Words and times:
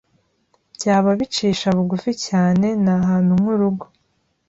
Byaba 0.75 1.09
bicisha 1.19 1.67
bugufi 1.77 2.11
cyane, 2.25 2.67
ntahantu 2.83 3.31
nkurugo. 3.39 3.85